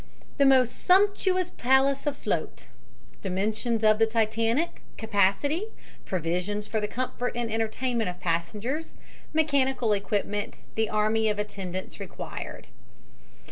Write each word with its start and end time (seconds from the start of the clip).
THE 0.39 0.47
MOST 0.47 0.77
SUMPTUOUS 0.83 1.51
PALACE 1.59 2.07
AFLOAT 2.07 2.65
DIMENSIONS 3.21 3.83
OF 3.83 3.99
THE 3.99 4.07
TITANIC 4.07 4.81
CAPACITY 4.97 5.65
PROVISIONS 6.05 6.65
FOR 6.65 6.79
THE 6.81 6.87
COMFORT 6.87 7.35
AND 7.37 7.51
ENTERTAINMENT 7.51 8.09
OF 8.09 8.19
PASSENGERS 8.19 8.95
MECHANICAL 9.33 9.93
EQUIPMENT 9.93 10.55
THE 10.73 10.89
ARMY 10.89 11.29
OF 11.29 11.37
ATTENDANTS 11.37 11.99
REQUIRED. 11.99 12.65